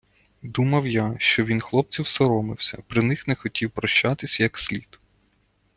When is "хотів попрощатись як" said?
3.35-4.57